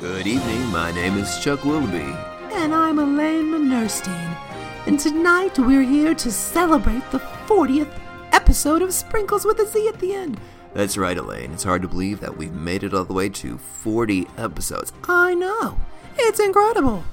[0.00, 2.16] Good evening, my name is Chuck Willoughby.
[2.54, 4.34] And I'm Elaine Manerstein.
[4.86, 7.92] And tonight we're here to celebrate the 40th
[8.32, 10.40] episode of Sprinkles with a Z at the end.
[10.72, 11.52] That's right, Elaine.
[11.52, 14.90] It's hard to believe that we've made it all the way to 40 episodes.
[15.06, 15.78] I know.
[16.16, 17.04] It's incredible.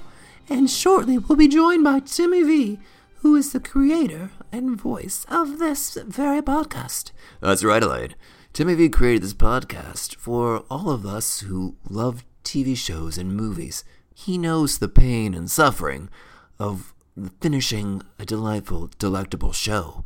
[0.48, 2.80] And shortly we'll be joined by Timmy V,
[3.16, 7.12] who is the creator and voice of this very podcast.
[7.42, 8.16] That's right, Elaine.
[8.54, 13.84] Timmy V created this podcast for all of us who love TV shows and movies.
[14.16, 16.10] He knows the pain and suffering
[16.58, 16.94] of
[17.42, 20.04] finishing a delightful, delectable show.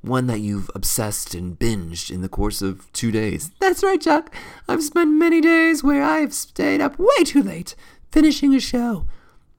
[0.00, 3.52] One that you've obsessed and binged in the course of two days.
[3.60, 4.34] That's right, Chuck.
[4.68, 7.74] I've spent many days where I've stayed up way too late
[8.12, 9.06] finishing a show,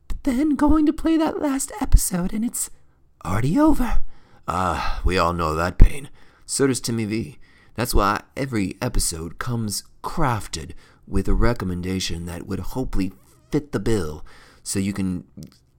[0.07, 2.69] but then going to play that last episode and it's
[3.25, 4.01] already over.
[4.47, 6.09] Ah, we all know that pain.
[6.45, 7.39] So does Timmy V.
[7.73, 10.71] That's why every episode comes crafted
[11.07, 13.11] with a recommendation that would hopefully
[13.51, 14.25] fit the bill
[14.63, 15.25] so you can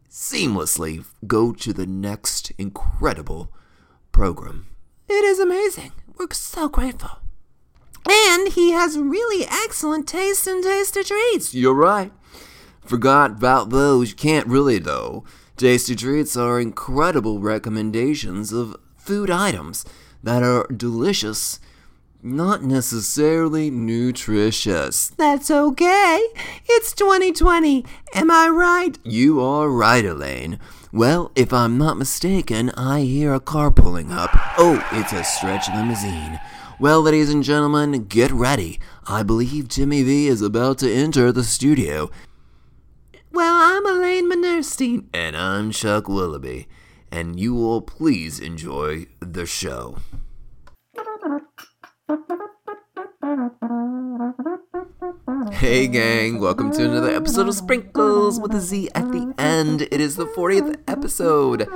[0.08, 3.52] seamlessly go to the next incredible
[4.12, 4.66] program.
[5.08, 5.92] It is amazing.
[6.16, 7.18] We're so grateful.
[8.08, 11.54] And he has really excellent taste in tasty treats.
[11.54, 12.12] You're right.
[12.80, 14.10] Forgot about those.
[14.10, 15.24] You can't really, though.
[15.56, 19.84] Tasty treats are incredible recommendations of food items
[20.22, 21.58] that are delicious,
[22.26, 25.08] not necessarily nutritious.
[25.16, 26.26] That's okay.
[26.68, 27.84] It's 2020.
[28.14, 28.98] Am I right?
[29.04, 30.58] You are right, Elaine.
[30.92, 34.30] Well, if I'm not mistaken, I hear a car pulling up.
[34.58, 36.40] Oh, it's a stretch limousine.
[36.80, 38.80] Well, ladies and gentlemen, get ready.
[39.06, 42.10] I believe Timmy V is about to enter the studio.
[43.32, 45.04] Well, I'm Elaine Manerstein.
[45.14, 46.66] And I'm Chuck Willoughby.
[47.10, 49.98] And you will please enjoy the show.
[55.50, 59.82] Hey, gang, welcome to another episode of Sprinkles with a Z at the end.
[59.82, 61.68] It is the 40th episode.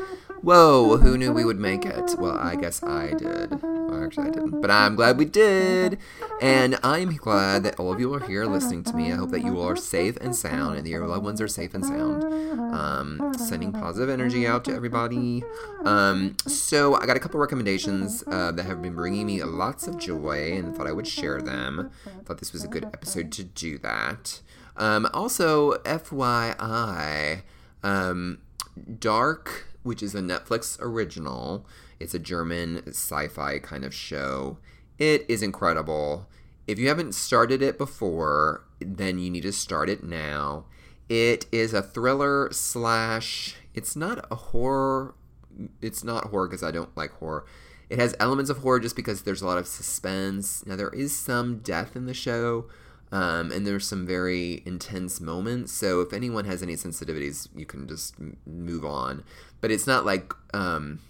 [0.43, 2.15] Whoa, who knew we would make it?
[2.19, 3.62] Well, I guess I did.
[3.62, 4.62] Well, actually, I didn't.
[4.62, 5.99] But I'm glad we did.
[6.41, 9.12] And I'm glad that all of you are here listening to me.
[9.12, 11.49] I hope that you all are safe and sound and that your loved ones are
[11.49, 12.25] safe and sound.
[12.73, 15.45] Um, sending positive energy out to everybody.
[15.84, 19.99] Um, so, I got a couple recommendations uh, that have been bringing me lots of
[19.99, 21.91] joy and thought I would share them.
[22.25, 24.41] Thought this was a good episode to do that.
[24.79, 27.43] Um, also, FYI,
[27.83, 28.39] um,
[28.99, 31.67] Dark which is a Netflix original.
[31.99, 34.59] It's a German sci fi kind of show.
[34.99, 36.29] It is incredible.
[36.67, 40.67] If you haven't started it before, then you need to start it now.
[41.09, 43.57] It is a thriller slash.
[43.75, 45.15] It's not a horror.
[45.83, 47.45] It's not horror because I don't like horror.
[47.89, 50.65] It has elements of horror just because there's a lot of suspense.
[50.65, 52.67] Now, there is some death in the show,
[53.12, 55.72] um, and there's some very intense moments.
[55.72, 58.15] So if anyone has any sensitivities, you can just
[58.47, 59.25] move on.
[59.60, 61.00] But it's not like um,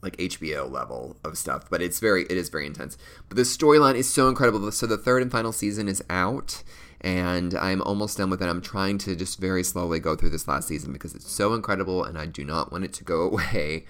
[0.00, 1.68] like HBO level of stuff.
[1.68, 2.96] But it's very it is very intense.
[3.28, 4.70] But the storyline is so incredible.
[4.72, 6.62] So the third and final season is out.
[7.02, 8.46] And I'm almost done with it.
[8.48, 12.04] I'm trying to just very slowly go through this last season because it's so incredible
[12.04, 13.84] and I do not want it to go away.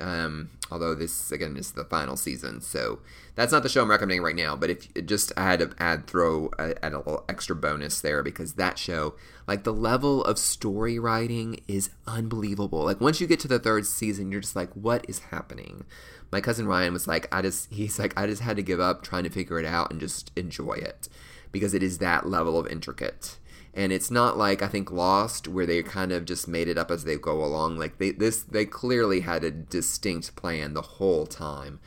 [0.00, 3.00] Um, although this again is the final season, so
[3.34, 4.56] that's not the show I'm recommending right now.
[4.56, 8.22] But if just I had to add throw a, add a little extra bonus there
[8.22, 9.14] because that show,
[9.46, 12.84] like the level of story writing is unbelievable.
[12.84, 15.84] Like once you get to the third season, you're just like, what is happening?
[16.30, 19.02] My cousin Ryan was like, I just he's like, I just had to give up
[19.02, 21.08] trying to figure it out and just enjoy it
[21.52, 23.38] because it is that level of intricate
[23.74, 26.90] and it's not like I think Lost where they kind of just made it up
[26.90, 27.78] as they go along.
[27.78, 31.80] Like they this they clearly had a distinct plan the whole time,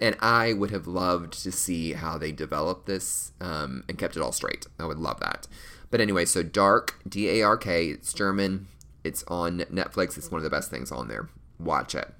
[0.00, 4.22] and I would have loved to see how they developed this um, and kept it
[4.22, 4.66] all straight.
[4.78, 5.46] I would love that.
[5.90, 7.88] But anyway, so Dark D A R K.
[7.88, 8.66] It's German.
[9.04, 10.18] It's on Netflix.
[10.18, 11.28] It's one of the best things on there.
[11.60, 12.12] Watch it.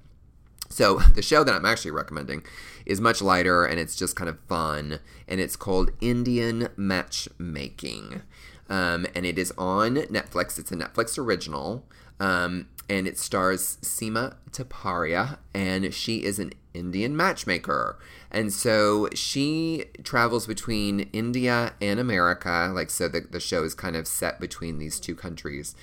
[0.69, 2.43] So the show that I'm actually recommending
[2.85, 8.21] is much lighter and it's just kind of fun, and it's called Indian Matchmaking
[8.69, 10.57] um, and it is on Netflix.
[10.59, 11.85] It's a Netflix original,
[12.19, 17.97] um, and it stars Sima Taparia, and she is an Indian matchmaker.
[18.31, 22.71] And so she travels between India and America.
[22.73, 25.75] Like, so the, the show is kind of set between these two countries,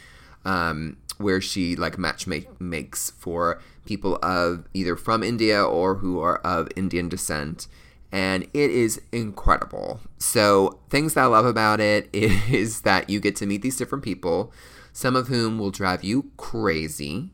[0.45, 6.21] um, where she like match make, makes for people of either from India or who
[6.21, 7.67] are of Indian descent
[8.15, 10.01] and it is incredible.
[10.19, 14.05] So, things that I love about it is that you get to meet these different
[14.05, 14.53] people,
[14.93, 17.31] some of whom will drive you crazy,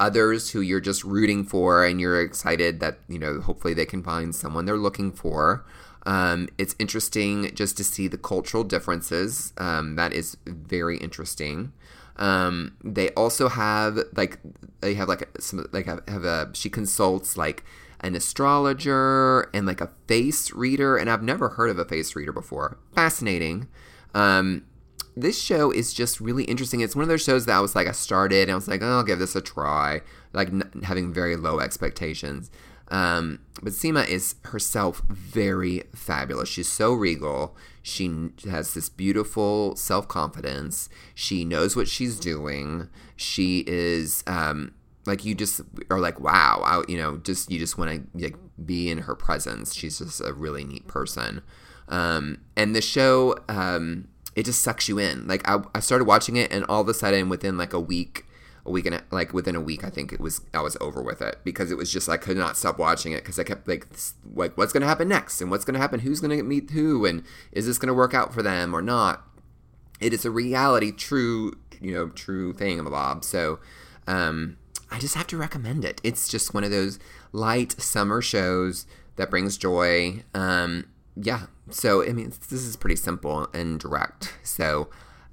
[0.00, 4.02] others who you're just rooting for and you're excited that, you know, hopefully they can
[4.02, 5.64] find someone they're looking for.
[6.06, 9.52] Um, it's interesting just to see the cultural differences.
[9.58, 11.72] Um, that is very interesting.
[12.16, 14.40] Um, they also have like
[14.80, 17.62] they have like some like have, have a she consults like
[18.00, 22.32] an astrologer and like a face reader, and I've never heard of a face reader
[22.32, 22.78] before.
[22.94, 23.68] Fascinating.
[24.14, 24.64] Um,
[25.16, 26.80] this show is just really interesting.
[26.80, 28.82] It's one of those shows that I was like, I started and I was like,
[28.82, 30.02] oh, I'll give this a try,
[30.32, 32.50] like n- having very low expectations.
[32.88, 36.48] Um, but Sima is herself very fabulous.
[36.48, 37.56] She's so regal.
[37.82, 40.88] She has this beautiful self confidence.
[41.14, 42.88] She knows what she's doing.
[43.16, 44.74] She is um,
[45.06, 45.60] like you just
[45.90, 49.14] are like wow, I, you know, just you just want to like be in her
[49.14, 49.74] presence.
[49.74, 51.42] She's just a really neat person.
[51.88, 55.26] Um, and the show, um, it just sucks you in.
[55.26, 58.26] Like I, I started watching it, and all of a sudden, within like a week,
[58.64, 61.02] a week and a, like within a week, I think it was I was over
[61.02, 63.68] with it because it was just I could not stop watching it because I kept
[63.68, 63.86] like
[64.34, 67.22] like what's gonna happen next and what's gonna happen, who's gonna meet who, and
[67.52, 69.22] is this gonna work out for them or not?
[70.00, 73.24] It is a reality, true, you know, true thing, Bob.
[73.24, 73.60] So,
[74.06, 74.58] um,
[74.90, 76.00] I just have to recommend it.
[76.04, 76.98] It's just one of those
[77.32, 78.86] light summer shows
[79.16, 80.22] that brings joy.
[80.34, 80.86] Um,
[81.16, 84.34] yeah, so I mean, this is pretty simple and direct.
[84.42, 84.88] So,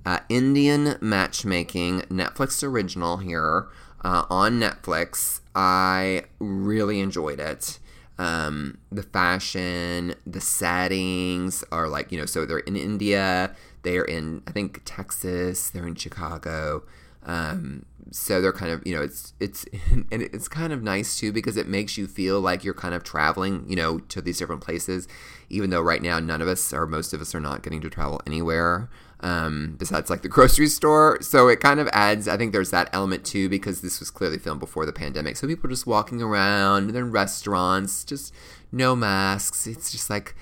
[0.06, 3.68] uh, Indian matchmaking, Netflix original here
[4.04, 5.42] uh, on Netflix.
[5.56, 7.80] I really enjoyed it.
[8.18, 14.44] Um, the fashion, the settings are like, you know, so they're in India, they're in,
[14.46, 16.84] I think, Texas, they're in Chicago.
[17.26, 21.32] Um, so they're kind of you know it's it's and it's kind of nice too
[21.32, 24.62] because it makes you feel like you're kind of traveling you know to these different
[24.62, 25.08] places
[25.50, 27.90] even though right now none of us or most of us are not getting to
[27.90, 28.90] travel anywhere
[29.24, 31.18] um, besides like the grocery store.
[31.22, 34.38] So it kind of adds i think there's that element too because this was clearly
[34.38, 35.38] filmed before the pandemic.
[35.38, 38.34] So people are just walking around they're in restaurants just
[38.72, 39.66] no masks.
[39.66, 40.36] It's just like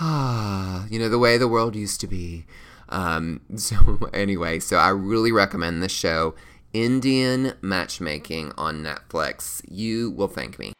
[0.00, 2.44] ah you know the way the world used to be.
[2.88, 6.34] Um, so anyway so i really recommend this show
[6.74, 9.62] Indian matchmaking on Netflix.
[9.68, 10.72] You will thank me.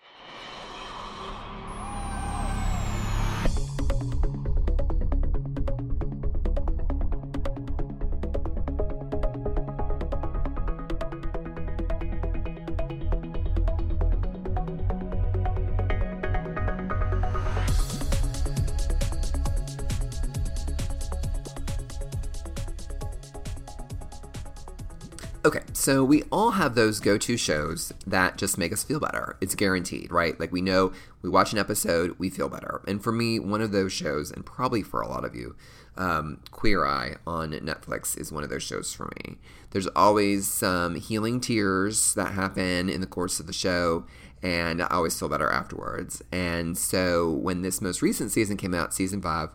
[25.84, 29.36] So we all have those go to shows that just make us feel better.
[29.42, 30.40] It's guaranteed, right?
[30.40, 32.80] Like we know we watch an episode, we feel better.
[32.88, 35.54] And for me, one of those shows, and probably for a lot of you,
[35.98, 39.36] um, Queer Eye on Netflix is one of those shows for me.
[39.72, 44.06] There's always some healing tears that happen in the course of the show,
[44.42, 46.22] and I always feel better afterwards.
[46.32, 49.50] And so when this most recent season came out, season five,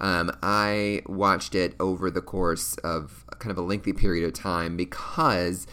[0.00, 4.76] um, I watched it over the course of kind of a lengthy period of time
[4.76, 5.66] because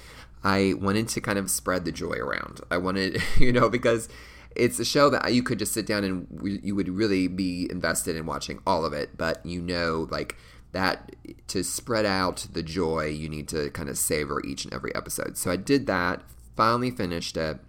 [0.43, 2.61] I wanted to kind of spread the joy around.
[2.71, 4.09] I wanted, you know, because
[4.55, 8.15] it's a show that you could just sit down and you would really be invested
[8.15, 10.35] in watching all of it, but you know, like
[10.71, 11.15] that
[11.47, 15.37] to spread out the joy, you need to kind of savor each and every episode.
[15.37, 16.23] So I did that,
[16.55, 17.59] finally finished it.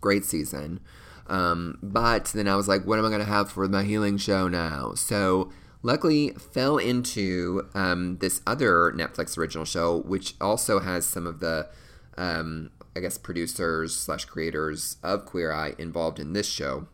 [0.00, 0.80] Great season.
[1.28, 4.16] Um, but then I was like, what am I going to have for my healing
[4.16, 4.94] show now?
[4.94, 11.40] So luckily fell into um, this other Netflix original show, which also has some of
[11.40, 11.68] the,
[12.16, 16.86] um, I guess, producers slash creators of Queer Eye involved in this show,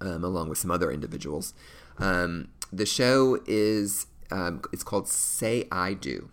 [0.00, 1.54] um, along with some other individuals.
[1.98, 6.30] Um, the show is um, it's called Say I Do.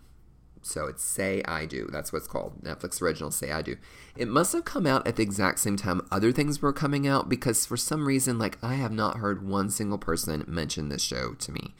[0.66, 1.88] So it's Say I Do.
[1.92, 2.62] That's what it's called.
[2.62, 3.76] Netflix original Say I Do.
[4.16, 7.28] It must have come out at the exact same time other things were coming out
[7.28, 11.34] because for some reason, like, I have not heard one single person mention this show
[11.34, 11.74] to me,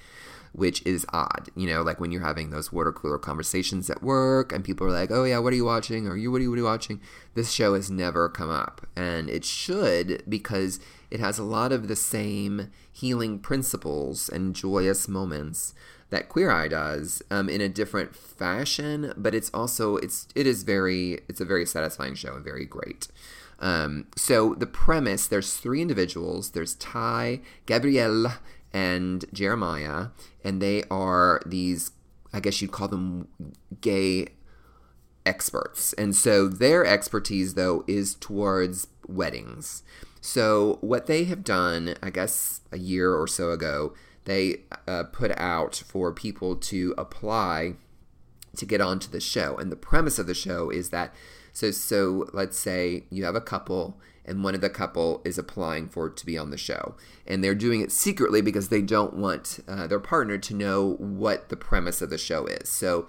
[0.53, 1.51] which is odd.
[1.57, 4.93] You know, like when you're having those water cooler conversations at work and people are
[4.93, 6.07] like, oh, yeah, what are you watching?
[6.07, 7.01] Or you, what are you, what are you watching?
[7.35, 8.87] This show has never come up.
[8.95, 10.79] And it should because
[11.11, 15.75] it has a lot of the same healing principles and joyous moments
[16.11, 20.63] that Queer Eye does um, in a different fashion, but it's also it's it is
[20.63, 23.09] very it's a very satisfying show and very great.
[23.59, 26.51] Um, so the premise there's three individuals.
[26.51, 28.35] There's Thai, Gabriele,
[28.73, 30.09] and Jeremiah,
[30.45, 31.91] and they are these
[32.33, 33.29] I guess you'd call them
[33.81, 34.29] gay
[35.25, 35.93] experts.
[35.95, 39.83] And so their expertise though is towards weddings.
[40.21, 43.95] So what they have done, I guess a year or so ago,
[44.27, 47.75] they uh, put out for people to apply
[48.57, 49.57] to get onto the show.
[49.57, 51.15] And the premise of the show is that
[51.53, 55.89] so so let's say you have a couple and one of the couple is applying
[55.89, 59.61] for to be on the show, and they're doing it secretly because they don't want
[59.69, 62.69] uh, their partner to know what the premise of the show is.
[62.69, 63.07] So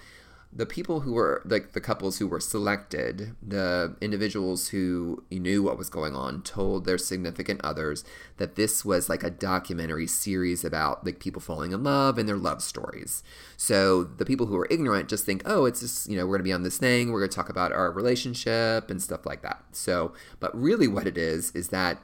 [0.57, 5.77] the people who were like the couples who were selected, the individuals who knew what
[5.77, 8.03] was going on, told their significant others
[8.37, 12.37] that this was like a documentary series about like people falling in love and their
[12.37, 13.23] love stories.
[13.55, 16.43] So the people who are ignorant just think, oh, it's just you know we're gonna
[16.43, 19.63] be on this thing, we're gonna talk about our relationship and stuff like that.
[19.73, 22.01] So, but really, what it is is that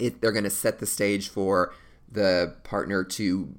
[0.00, 1.72] it they're gonna set the stage for
[2.10, 3.54] the partner to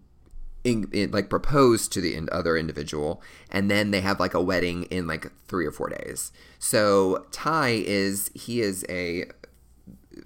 [0.64, 4.84] in, in, like propose to the other individual and then they have like a wedding
[4.84, 6.32] in like three or four days.
[6.60, 9.26] So Thai is he is a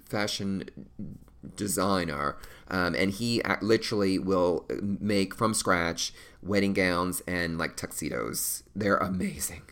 [0.04, 0.64] fashion
[1.54, 2.36] designer
[2.68, 6.12] um, and he literally will make from scratch
[6.42, 8.62] wedding gowns and like tuxedos.
[8.74, 9.62] They're amazing.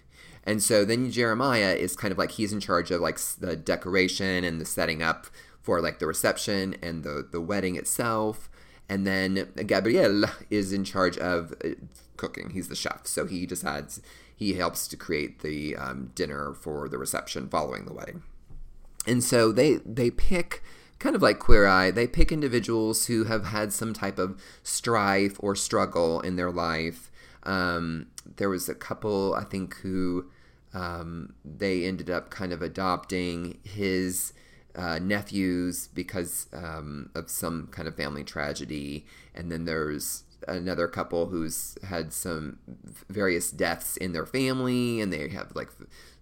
[0.45, 4.45] And so then jeremiah is kind of like he's in charge of like the decoration
[4.45, 5.27] and the setting up
[5.63, 8.51] for like the reception and the the wedding itself
[8.89, 11.71] and then Gabriel is in charge of uh,
[12.17, 12.51] cooking.
[12.51, 14.01] He's the chef, so he decides
[14.37, 18.23] he helps to create the um, dinner for the reception following the wedding.
[19.07, 20.63] And so they they pick
[20.99, 25.37] kind of like Queer Eye, they pick individuals who have had some type of strife
[25.39, 27.11] or struggle in their life.
[27.43, 30.31] Um, there was a couple, I think, who
[30.73, 34.33] um, they ended up kind of adopting his
[34.77, 41.27] uh, nephews because um, of some kind of family tragedy, and then there's another couple
[41.27, 42.59] who's had some
[43.09, 45.71] various deaths in their family, and they have like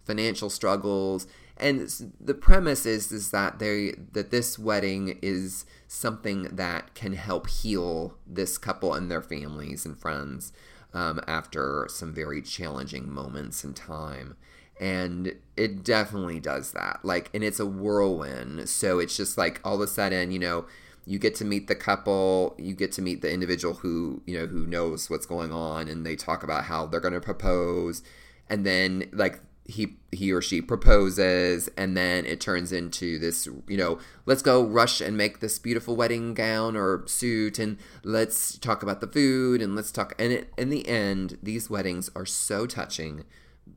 [0.05, 1.27] financial struggles.
[1.57, 1.89] And
[2.21, 8.17] the premise is is that they that this wedding is something that can help heal
[8.27, 10.53] this couple and their families and friends
[10.95, 14.37] um, after some very challenging moments in time
[14.81, 17.01] and it definitely does that.
[17.03, 18.69] Like and it's a whirlwind.
[18.69, 20.67] So it's just like all of a sudden you know
[21.05, 24.47] you get to meet the couple you get to meet the individual who you know
[24.47, 28.03] who knows what's going on and they talk about how they're going to propose.
[28.49, 33.77] And then like he he or she proposes and then it turns into this you
[33.77, 38.83] know let's go rush and make this beautiful wedding gown or suit and let's talk
[38.83, 42.67] about the food and let's talk and it, in the end these weddings are so
[42.67, 43.25] touching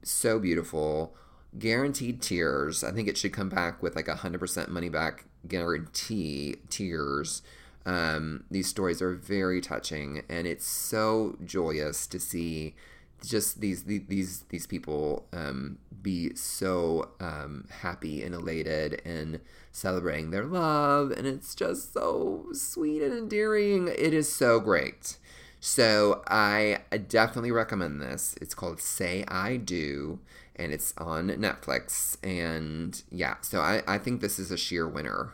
[0.04, 1.16] so beautiful.
[1.58, 2.84] Guaranteed tears.
[2.84, 7.42] I think it should come back with like a hundred percent money back guarantee tears.
[7.86, 12.76] Um, these stories are very touching, and it's so joyous to see
[13.24, 19.40] just these these these people um, be so um, happy and elated and
[19.72, 23.88] celebrating their love, and it's just so sweet and endearing.
[23.88, 25.18] It is so great.
[25.66, 28.36] So I definitely recommend this.
[28.40, 30.20] It's called Say I Do,
[30.56, 32.18] and it's on Netflix.
[32.24, 35.34] And yeah, so I, I think this is a sheer winner.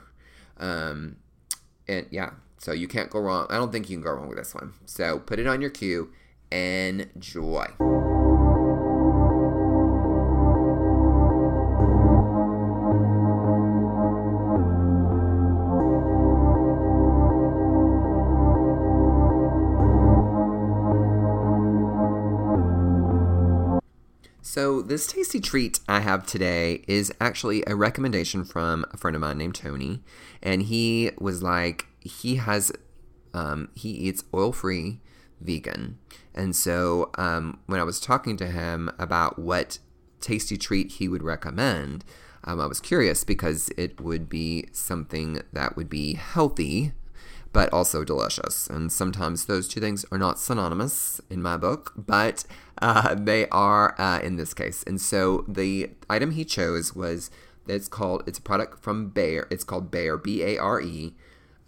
[0.58, 1.18] Um,
[1.86, 3.46] and yeah, so you can't go wrong.
[3.50, 4.74] I don't think you can go wrong with this one.
[4.86, 6.14] So put it on your queue.
[6.50, 7.66] Enjoy.
[24.44, 29.22] So, this tasty treat I have today is actually a recommendation from a friend of
[29.22, 30.02] mine named Tony.
[30.42, 32.72] And he was like, he has,
[33.36, 35.00] um, he eats oil free
[35.40, 36.00] vegan.
[36.34, 39.78] And so, um, when I was talking to him about what
[40.22, 42.04] tasty treat he would recommend,
[42.44, 46.94] um, I was curious because it would be something that would be healthy
[47.54, 48.68] but also delicious.
[48.68, 52.46] And sometimes those two things are not synonymous in my book, but
[52.82, 54.84] uh, they are uh, in this case.
[54.84, 57.30] And so the item he chose was
[57.68, 59.48] it's called it's a product from Bare.
[59.50, 61.14] It's called Bare B A R E.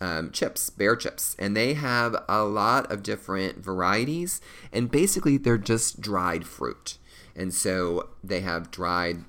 [0.02, 4.42] Um, chips, Bare chips, and they have a lot of different varieties,
[4.74, 6.98] and basically they're just dried fruit.
[7.38, 9.24] And so they have dried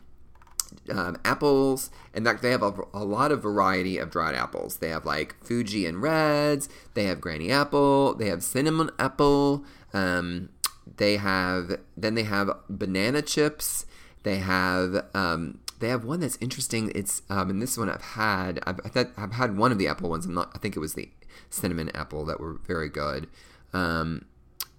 [0.90, 1.90] um, apples.
[2.12, 4.78] Fact, they have a, a, lot of variety of dried apples.
[4.78, 6.68] They have like Fuji and Reds.
[6.94, 8.14] They have Granny Apple.
[8.14, 9.64] They have Cinnamon Apple.
[9.92, 10.50] Um,
[10.96, 13.86] they have then they have banana chips.
[14.22, 16.92] They have um, they have one that's interesting.
[16.94, 18.60] It's um, and this one I've had.
[18.66, 18.80] I've,
[19.16, 20.26] I've had one of the apple ones.
[20.26, 20.50] I'm not.
[20.54, 21.10] I think it was the
[21.50, 23.28] cinnamon apple that were very good.
[23.72, 24.26] Um,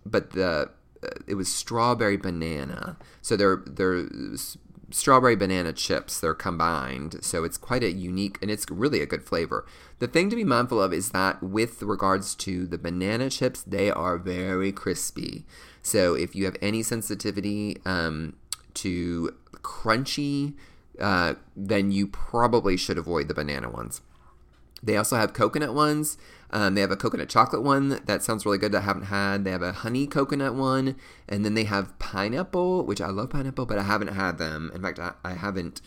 [0.06, 0.70] but the
[1.04, 2.98] uh, it was strawberry banana.
[3.22, 4.08] So they're they're
[4.92, 6.20] strawberry banana chips.
[6.20, 9.66] They're combined, so it's quite a unique and it's really a good flavor.
[10.00, 13.90] The thing to be mindful of is that with regards to the banana chips, they
[13.92, 15.46] are very crispy.
[15.82, 18.36] So if you have any sensitivity um,
[18.76, 20.56] to crunchy
[21.00, 24.02] uh, then you probably should avoid the banana ones.
[24.86, 26.18] They also have coconut ones.
[26.52, 29.44] Um, they have a coconut chocolate one that sounds really good that I haven't had.
[29.44, 30.96] They have a honey coconut one,
[31.28, 34.72] and then they have pineapple, which I love pineapple, but I haven't had them.
[34.74, 35.82] In fact, I, I haven't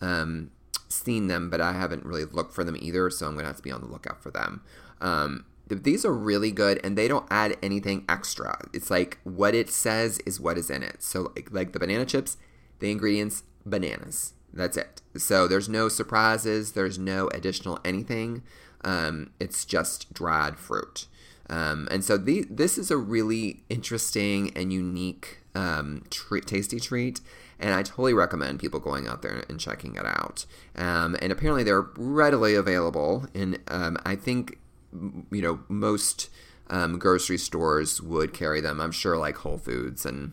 [0.00, 0.52] um,
[0.88, 3.10] seen them, but I haven't really looked for them either.
[3.10, 4.62] So I'm gonna have to be on the lookout for them.
[5.00, 8.60] Um, these are really good, and they don't add anything extra.
[8.72, 11.02] It's like what it says is what is in it.
[11.02, 12.36] So like, like the banana chips,
[12.78, 14.34] the ingredients bananas.
[14.56, 15.02] That's it.
[15.16, 16.72] So there's no surprises.
[16.72, 18.42] There's no additional anything.
[18.84, 21.06] Um, it's just dried fruit.
[21.48, 27.20] Um, and so the, this is a really interesting and unique um, tasty treat.
[27.58, 30.44] And I totally recommend people going out there and checking it out.
[30.74, 33.26] Um, and apparently they're readily available.
[33.34, 34.58] And um, I think,
[34.92, 36.28] you know, most
[36.68, 38.80] um, grocery stores would carry them.
[38.80, 40.32] I'm sure like Whole Foods and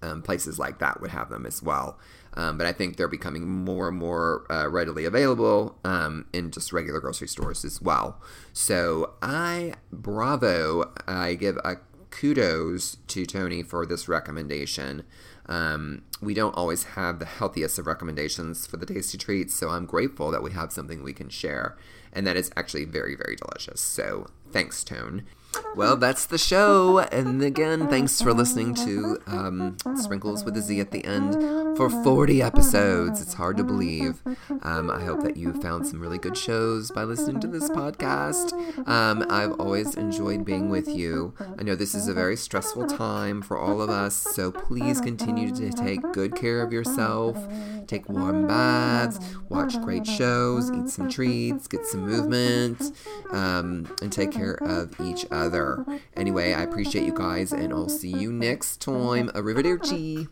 [0.00, 1.98] um, places like that would have them as well.
[2.36, 6.72] Um, but I think they're becoming more and more uh, readily available um, in just
[6.72, 8.20] regular grocery stores as well.
[8.52, 11.76] So I, bravo, I give a
[12.10, 15.04] kudos to Tony for this recommendation.
[15.46, 19.86] Um, we don't always have the healthiest of recommendations for the tasty treats, so I'm
[19.86, 21.76] grateful that we have something we can share,
[22.12, 23.80] and that is actually very, very delicious.
[23.80, 25.24] So thanks, Tone.
[25.76, 27.00] Well, that's the show.
[27.00, 31.90] And again, thanks for listening to um, Sprinkles with a Z at the end for
[31.90, 33.20] 40 episodes.
[33.20, 34.22] It's hard to believe.
[34.62, 38.52] Um, I hope that you found some really good shows by listening to this podcast.
[38.88, 41.34] Um, I've always enjoyed being with you.
[41.58, 45.54] I know this is a very stressful time for all of us, so please continue
[45.54, 47.36] to take good care of yourself.
[47.86, 52.80] Take warm baths, watch great shows, eat some treats, get some movement,
[53.30, 55.84] um, and take care of each other other.
[56.16, 59.28] Anyway, I appreciate you guys, and I'll see you next time.
[59.30, 60.28] Arrivederci.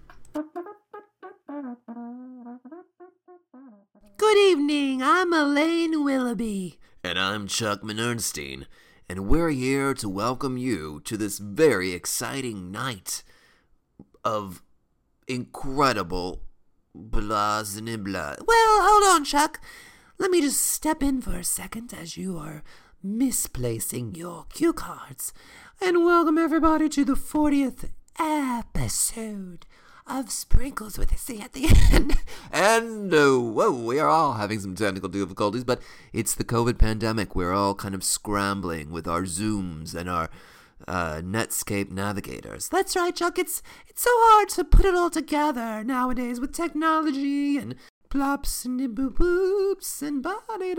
[4.17, 5.03] Good evening.
[5.03, 6.79] I'm Elaine Willoughby.
[7.05, 8.67] And I'm Chuck Menernstein,
[9.09, 13.23] and we're here to welcome you to this very exciting night
[14.25, 14.63] of
[15.29, 16.43] incredible
[16.95, 18.35] blah blah.
[18.47, 19.61] Well, hold on, Chuck.
[20.19, 22.63] Let me just step in for a second as you are
[23.03, 25.33] misplacing your cue cards.
[25.81, 29.67] And welcome everybody to the 40th episode
[30.07, 32.17] of Sprinkles with a C at the end.
[32.53, 35.81] and uh, whoa, we are all having some technical difficulties, but
[36.13, 37.35] it's the COVID pandemic.
[37.35, 40.29] We're all kind of scrambling with our Zooms and our
[40.89, 42.69] uh, Netscape navigators.
[42.69, 43.39] That's right, Chuck.
[43.39, 47.75] It's it's so hard to put it all together nowadays with technology and
[48.09, 50.75] plops and boop boops and body